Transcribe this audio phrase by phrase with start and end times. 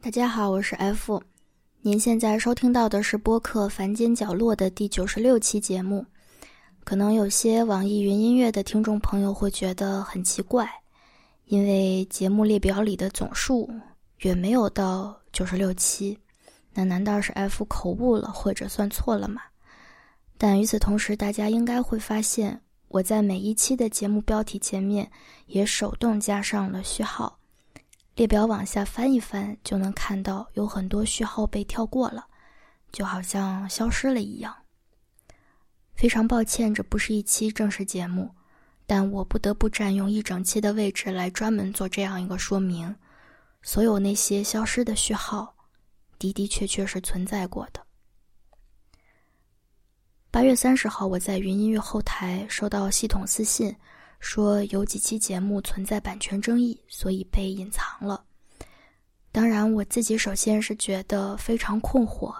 [0.00, 1.20] 大家好，我是 F。
[1.82, 6.06] 您现在收听到的是播客《凡间角落》的第九十六期节目。
[6.84, 10.70] 可能有些网易云音乐的听众朋友会觉得很奇怪，
[11.46, 13.68] 因为节目列表里的总数
[14.18, 16.16] 远没有到九十六期。
[16.72, 19.42] 那难道是 F 口误了，或者算错了吗？
[20.38, 25.10] 但与此同时，大家应该会发现，我在每一期的节目标题前面
[25.46, 27.37] 也手动加上了序号。
[28.18, 32.26] 列表往下翻一翻，就能看到有很多序号被跳过了，
[32.90, 34.52] 就好像消失了一样。
[35.94, 38.28] 非常抱歉，这不是一期正式节目，
[38.88, 42.92] 但我不得不占用一整期的位置来专门做这样一个说明。
[43.62, 45.54] 所有那些消失的序号，
[46.18, 47.80] 的的确确是存在过的。
[50.32, 53.72] 八月三十号，我在云音乐后台收到系统私信。
[54.18, 58.24] 说有几期节目存在版权争议，所以被隐藏了。
[59.30, 62.34] 当然，我自己首先是觉得非常困惑，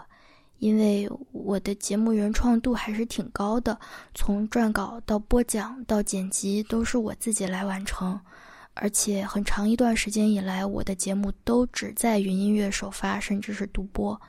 [0.58, 3.78] 因为我的节目原创度还是挺高的，
[4.14, 8.18] 从撰稿到播讲到剪辑都是我自己来完成，
[8.74, 14.20] 而且很长一段时间以来，我的节目都只在云音乐首发，甚至是独播。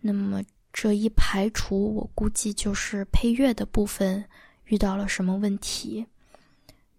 [0.00, 4.22] 那么这一排除，我估计就是配乐的部分
[4.64, 6.04] 遇到了什么问题。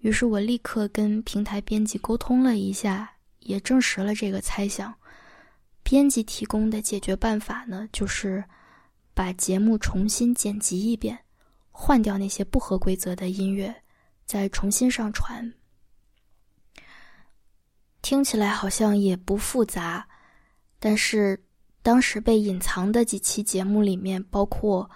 [0.03, 3.09] 于是我立刻跟平台编辑沟通了一下，
[3.39, 4.93] 也证实了这个猜想。
[5.81, 8.43] 编辑提供的解决办法呢，就是
[9.13, 11.17] 把节目重新剪辑一遍，
[11.71, 13.73] 换掉那些不合规则的音乐，
[14.25, 15.53] 再重新上传。
[18.01, 20.05] 听起来好像也不复杂，
[20.79, 21.41] 但是
[21.81, 24.91] 当时被隐藏的几期节目里面，包括。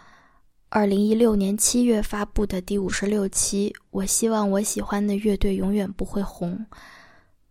[0.69, 6.65] 二零一六年七月发布的第五十六期，我希望我喜欢的乐队永远不会红。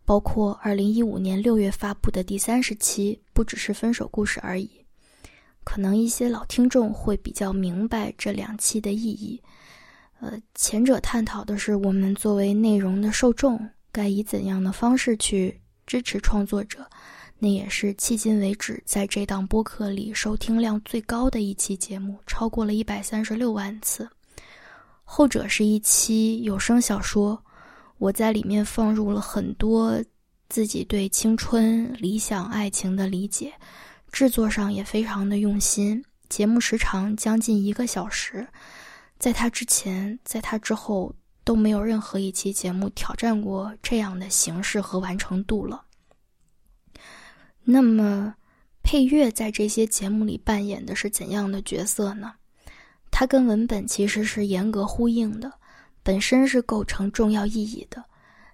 [0.05, 4.70] 包括二零一五年六月发布的第三十期，不只是分手故事而已。
[5.64, 9.42] 可能一些老听众会比较明白这两期的意义。
[10.20, 16.87] 呃，前者探讨的是我们作为内容的受众，该以怎样的方式去支持创作者。
[17.39, 24.09] 那也是迄今为止在这档播客里收听量最高的一期节目，超过了一百三十六万次。
[25.05, 27.41] 后者是一期有声小说，
[27.99, 30.03] 我在里面放入了很多
[30.49, 33.53] 自己对青春、理想、爱情的理解，
[34.11, 36.03] 制作上也非常的用心。
[36.29, 38.49] 节目时长将近一个小时，
[39.19, 41.15] 在它之前，在它之后
[41.45, 45.85] 都没有任何一期节目挑战过这样的形式和完成度了。
[47.69, 48.32] 那么，
[48.84, 52.32] 配乐在这些节目里扮演的是怎样的角色呢？
[53.10, 55.53] 它跟文本其实是严格呼应的，
[56.05, 58.05] 本身是构成重要意义的。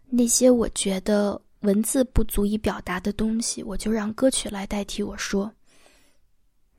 [0.08, 5.52] 那些我觉得文字不足以表达的东西，我就让歌曲来代替我说。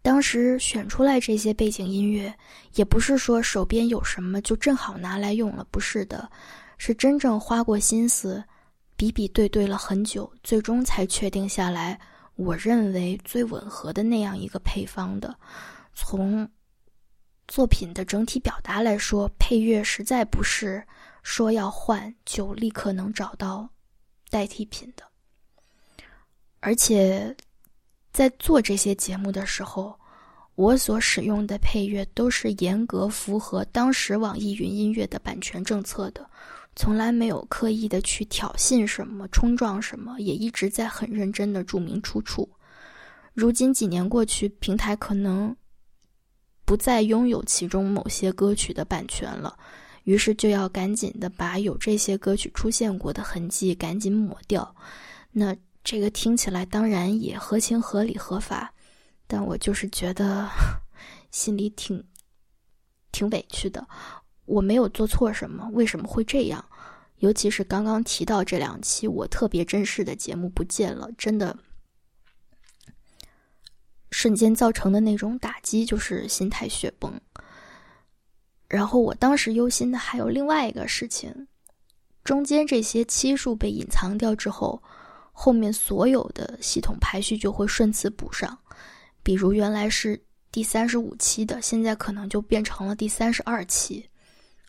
[0.01, 2.33] 当时选出来这些背景音乐，
[2.73, 6.27] 也不是说手边有什么就正好拿来用了，不是的，
[6.79, 8.43] 是真正花过心思，
[8.95, 11.99] 比比对对了很久，最终才确定下来。
[12.35, 15.37] 我认为最吻合的那样一个配方的，
[15.93, 16.49] 从
[17.47, 20.83] 作品的整体表达来说，配乐实在不是
[21.21, 23.69] 说要换就立刻能找到
[24.29, 25.03] 代替品的。
[26.59, 27.35] 而且
[28.11, 29.99] 在做这些节目的时候，
[30.55, 36.29] 我所使用的配乐都是严格符合当时网易云音乐的版权政策的。
[36.75, 42.49] 从来没有刻意的去挑衅什么、冲撞什么，也一直在很认真的注明出处。
[43.35, 45.55] 如今几年过去，平台可能
[46.65, 49.55] 不再拥有其中某些歌曲的版权了，
[50.05, 54.75] 于是就要赶紧的把有这些歌曲出现过的痕迹赶紧抹掉。
[55.31, 58.72] 那这个听起来当然也合情合理合法，
[59.33, 60.47] 但我就是觉得
[61.31, 62.03] 心里挺
[63.11, 63.83] 挺委屈的。
[64.45, 66.63] 我没有做错什么，为什么会这样？
[67.17, 71.57] 尤其是刚刚提到这两期我特别珍视的节目不见了，真的
[74.11, 77.19] 瞬间造成的那种打击，就是心态雪崩。
[78.67, 81.47] 然后我当时忧心的还有另外一个事情：
[82.23, 84.83] 中间这些期数被隐藏掉之后，
[85.31, 88.59] 后面所有的系统排序就会顺次补上。
[89.23, 90.21] 比如原来是
[90.51, 94.05] 第三十五期的，现在可能就变成了第三十二期。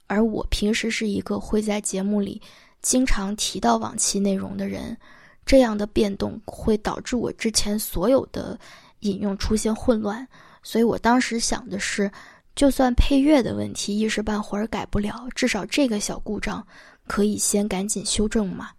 [0.07, 2.41] 而我平时是一个会在节目里
[2.83, 4.97] 经常提到往期内容的人，
[5.45, 8.59] 这样的变动会导致我之前所有的
[9.01, 10.27] 引用出现混乱，
[10.63, 12.11] 所以我当时想的是，
[12.55, 16.65] 就算配乐的问题一时半会儿改不了，至少这个小故障
[17.07, 18.71] 可以先赶紧修正嘛。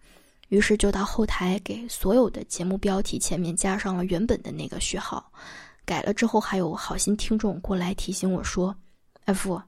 [0.50, 5.32] 于是就到后台给所有的节目标题前面加上了原本的那个序号。
[5.86, 8.76] 改了之后，还有好心听众过来提醒我说
[9.26, 9.62] ：“F，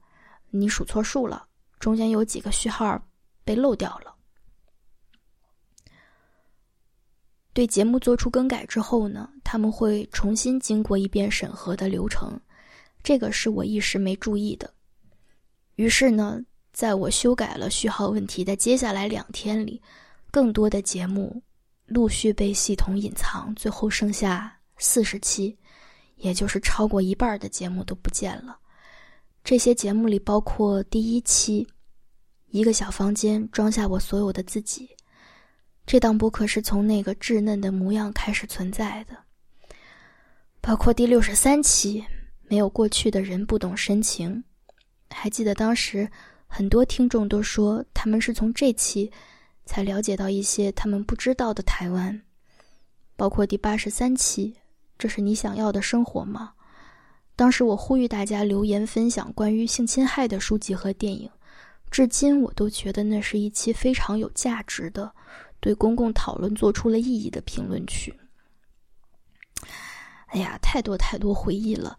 [0.50, 1.46] 你数错数了，
[1.80, 3.00] 中间有几个序号
[3.46, 4.16] 被漏掉了。”
[7.54, 12.40] 对节目做出更改之后呢，他们会重新经过一遍审核的流程，
[13.02, 14.72] 这个是我一时没注意的。
[15.76, 16.40] 于是呢，
[16.72, 19.82] 在我修改了序号问题的接下来两天里，
[20.30, 21.42] 更多的节目
[21.88, 25.58] 陆续被系统隐藏，最后剩下四十期。
[26.18, 28.58] 也就是超过一半的节目都不见了。
[29.44, 31.66] 这些节目里包括第一期
[32.50, 34.88] 《一个小房间装下我所有的自己》，
[35.86, 39.16] 这档播客是从那个稚嫩的模样开始存在的。
[40.60, 42.02] 包括第六十三期
[42.50, 44.44] 《没有过去的人不懂深情》，
[45.16, 46.10] 还记得当时
[46.48, 49.10] 很多听众都说他们是从这期
[49.66, 52.22] 才了解到一些他们不知道的台湾。
[53.16, 54.56] 包括第八十三期。
[54.98, 56.54] 这是你想要的生活吗？
[57.36, 61.30] 当时我呼吁大家留言分享关于性侵害的书籍和电影，
[61.92, 65.12] 至今我都觉得那是一期非常有价值的，
[65.60, 68.12] 对公共讨论做出了意义的评论区。
[70.28, 71.98] 哎呀，太多太多回忆了。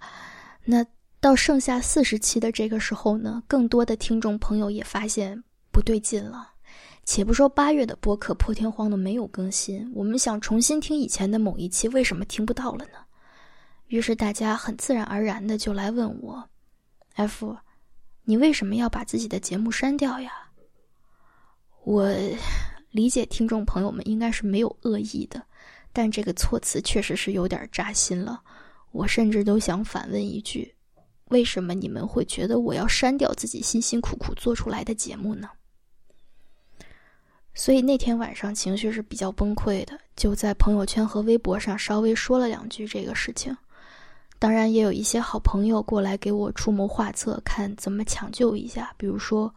[0.64, 0.84] 那
[1.20, 6.52] 到剩下四十期的这个时候呢，更多的听众朋友也发现不对劲了。
[7.10, 12.98] 且不说八月的播客破天荒的没有更新，我们想重新听以前的某一期，为什么听不到了呢？
[13.86, 16.46] 于是大家很自然而然的就来问我
[17.14, 17.56] ：“F，
[18.24, 20.30] 你为什么要把自己的节目删掉呀？”
[21.82, 22.14] 我
[22.90, 25.42] 理解听众朋友们应该是没有恶意的，
[25.94, 28.38] 但这个措辞确实是有点扎心了。
[28.92, 30.74] 我甚至都想反问一句：
[31.30, 35.48] 为什么你们会觉得我要删掉自己辛辛苦苦做出来的节目呢？
[37.58, 43.54] 所以那天晚上情绪是比较崩溃的，就在朋友圈和微博上稍微说了两句这个事情。
[44.38, 49.52] 当然也有一些好朋友过来给我出谋划策，看怎么抢救一下，比如说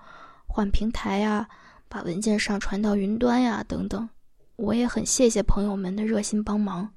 [0.48, 1.48] 换平台呀，
[1.88, 4.10] 把文件上传到云端呀等等。
[4.56, 6.92] 我也很谢谢朋友们的热心帮忙，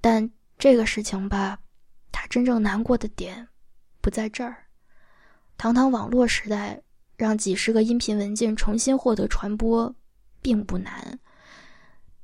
[0.00, 1.58] 但这个事情吧，
[2.10, 3.46] 它真正难过的点
[4.00, 4.56] 不在这儿。
[5.58, 6.80] 堂堂网络时代，
[7.18, 9.94] 让几十个音频文件重新获得传播。
[10.42, 11.18] 并不难，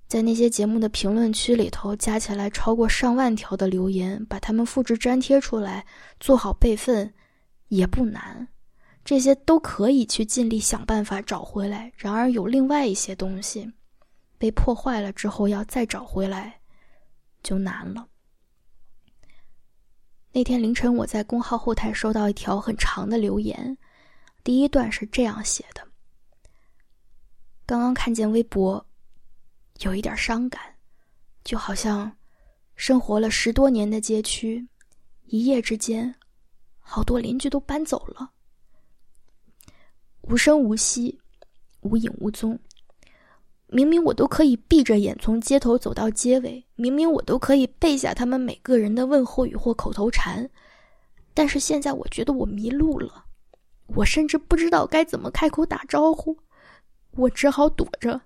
[0.09, 5.85] 在那些节目的评论区里头，加起来超过上万条的留言，把它们复制粘贴出来，
[6.21, 7.13] 做好备份，
[7.69, 8.47] 也不难。
[9.05, 11.93] 这些都可以去尽力想办法找回来。
[11.97, 13.71] 然而，有另外一些东西
[14.37, 16.61] 被破坏了之后，要再找回来
[17.45, 18.09] 就难了。
[20.33, 23.79] 那天凌晨，我在公号后台收到一条很长的留言，
[24.43, 25.86] 第一段是这样写的。
[27.67, 28.87] 刚刚看见微博，
[29.81, 30.63] 有一点伤感，
[31.43, 32.11] 就好像
[32.77, 34.65] 生活了十多年的街区，
[35.25, 36.15] 一夜之间，
[36.79, 38.31] 好多邻居都搬走了，
[40.21, 41.21] 无声无息，
[41.81, 42.57] 无影无踪。
[43.67, 50.49] 明明我都可以闭着眼从街头走到街尾，明明我都可以背下他们每个人的问候语或口头禅，
[51.35, 53.25] 但是现在我觉得我迷路了，
[53.89, 56.39] 我甚至不知道该怎么开口打招呼。
[57.17, 58.21] 我只好躲着，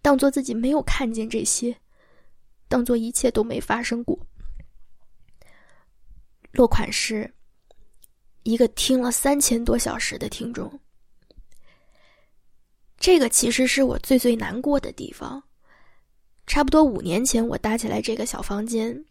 [0.00, 1.76] 当做自己没有看见这些，
[2.66, 4.18] 当做一切都没发生过。
[6.52, 7.30] 落款是
[8.42, 10.80] 一个听了三千多小时的听众。
[12.98, 15.42] 这个其实是我最最难过的地方。
[16.46, 19.04] 差不多五年前，我搭起来这个小房间，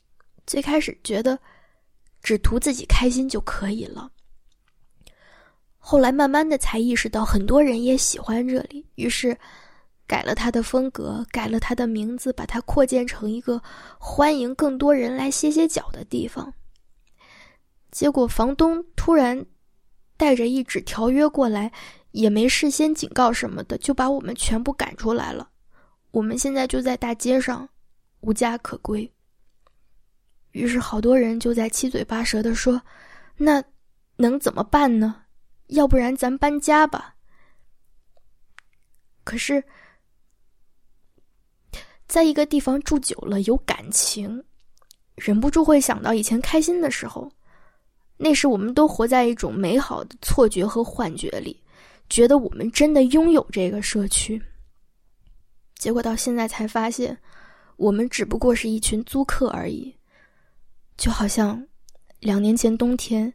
[0.47, 1.37] 最开始觉得
[2.23, 4.11] 只图自己开心就可以了。
[5.87, 9.37] 后来慢慢的才意识到，很多人也喜欢这里，于是
[10.07, 13.61] 改了他的风格，改了他的名字，把它扩建成一个
[13.99, 16.51] 欢迎更多人来歇歇脚的地方。
[17.91, 19.45] 结果房东突然
[20.17, 21.71] 带着一纸条约过来，
[22.13, 25.47] 也没事先警告什么的，就把我们全部赶出来了。
[26.09, 27.69] 我们现在就在大街上，
[28.21, 29.07] 无家可归。
[30.49, 32.81] 于是好多人就在七嘴八舌的说
[33.37, 33.63] ：“那
[34.15, 35.21] 能怎么办呢？”
[35.67, 37.15] 要不然咱搬家吧。
[39.23, 39.63] 可是，
[42.07, 44.43] 在一个地方住久了，有感情，
[45.15, 47.31] 忍不住会想到以前开心的时候。
[48.17, 51.61] 那时我们都活在一种美好的错觉和幻觉里，
[52.09, 54.41] 觉得我们真的拥有这个社区。
[55.75, 57.17] 结果到现在才发现，
[57.75, 59.93] 我们只不过是一群租客而已。
[60.95, 61.61] 就好像
[62.19, 63.33] 两年前冬天。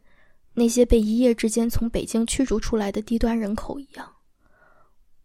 [0.53, 4.11] 那些被一夜之间从北京驱逐出来的低端人口一样，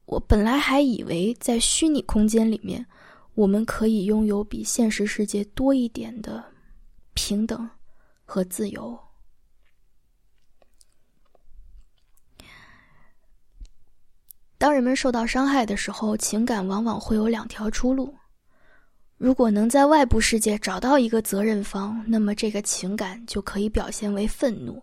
[0.05, 2.87] 我本来还以为在虚拟空间里面，
[3.35, 6.45] 我们可以拥有比现实世界多一点的
[7.15, 7.69] 平等
[8.25, 8.99] 和自由。
[14.59, 18.15] 当人们受到伤害的时候，情感往往会有两条出路。
[19.19, 24.75] 如果能在外部世界找到一个责任方，那么这个情感就可以表现为愤怒；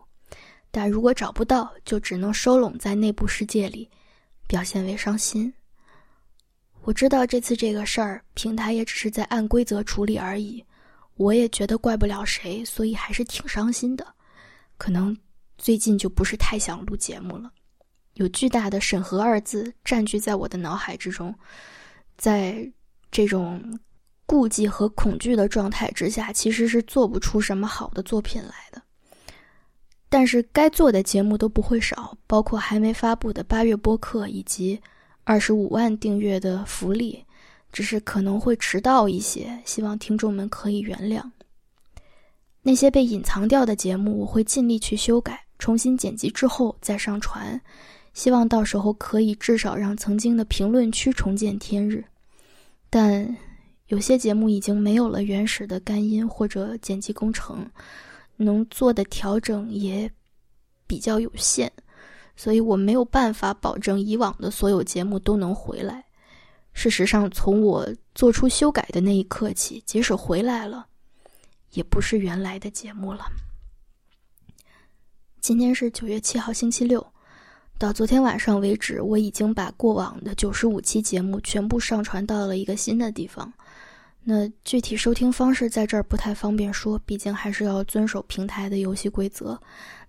[0.75, 3.87] 但如果找不到，就只能收拢在内部世界里，
[4.47, 5.53] 表现为伤心。
[6.81, 10.65] 我知道这次这个事儿，平台也只是在按规则处理而已，
[11.15, 14.15] 我也觉得怪不了谁，所以还是挺伤心的。
[14.77, 15.15] 可能
[15.59, 17.51] 最近就不是太想录节目了。
[18.15, 21.33] 有巨大的“审核”二字占据在我的脑海之中，
[22.17, 22.67] 在
[23.11, 23.79] 这种
[24.25, 28.82] 顾忌和恐惧的状态之下，其实是做不出什么好的作品来的。
[30.13, 34.79] 但是该做的节目都不会少，包括还没发布的八月播客以及
[35.23, 37.25] 二十五万订阅的福利，
[37.71, 41.19] 只是可能会迟到一些，希望听众们可以原谅。
[42.61, 47.59] 那些被隐藏掉的节目，我会尽力去修改，重新剪辑之后再上传。
[48.13, 52.05] 希望到时候可以至少让曾经的评论区重见天日，
[52.87, 53.35] 但
[53.87, 57.67] 有些节目已经没有了原始的干音或者剪辑工程，
[58.37, 60.11] 能做的调整也
[60.87, 61.71] 比较有限，
[62.35, 66.03] 所以我没有办法保证以往的所有节目都能回来。
[66.73, 70.87] 事实上，从我做出修改的那一刻起，即使回来了，
[71.73, 73.25] 也不是原来的节目了。
[75.39, 77.05] 今天是九月七号，星期六。
[77.77, 83.51] 到昨天晚上为止，我已经把过往的九十五期节目全部上传到了一个新的地方。
[84.25, 89.59] 那具体收听方式在这儿不太方便说，毕竟还是要遵守平台的游戏规则。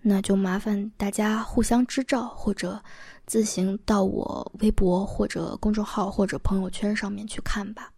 [0.01, 2.81] 那就麻烦大家互相支照，或者
[3.25, 7.91] 自行到我微博或者公众号或者朋友圈上面去看吧。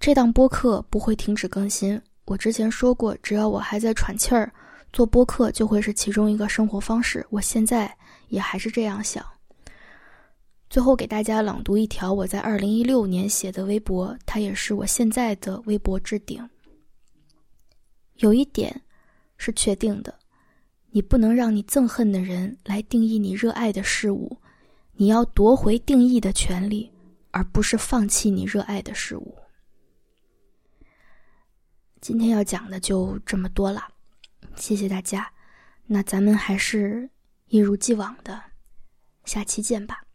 [0.00, 2.00] 这档播客不会停止更新。
[2.24, 4.50] 我之前说过，只要我还在喘气儿。
[4.92, 7.94] 做播客就会是其中一个生活方式，我现在
[8.28, 9.22] 也还是这样想。
[10.68, 16.48] 最后给大家朗读一条我在二零一六年写的微博，它也是我现在的微博置顶。
[18.16, 18.82] 有一点
[19.36, 20.18] 是确定的，
[20.90, 24.38] 你不能让你憎恨的人来定义你热爱的事物，
[24.94, 26.90] 你要夺回定义的权利，
[27.30, 29.36] 而不是放弃你热爱的事物。
[32.00, 33.86] 今天要讲的就这么多了。
[34.56, 35.30] 谢谢大家，
[35.86, 37.08] 那咱们还是
[37.46, 38.42] 一如既往的，
[39.24, 40.05] 下期见吧。